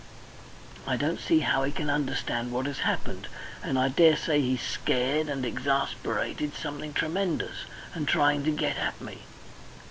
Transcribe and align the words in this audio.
I 0.87 0.97
don't 0.97 1.19
see 1.19 1.41
how 1.41 1.61
he 1.63 1.71
can 1.71 1.87
understand 1.87 2.51
what 2.51 2.65
has 2.65 2.79
happened, 2.79 3.27
and 3.61 3.77
I 3.77 3.89
daresay 3.89 4.41
he's 4.41 4.63
scared 4.63 5.29
and 5.29 5.45
exasperated 5.45 6.55
something 6.55 6.91
tremendous, 6.93 7.67
and 7.93 8.07
trying 8.07 8.43
to 8.45 8.51
get 8.51 8.77
at 8.77 8.99
me. 8.99 9.19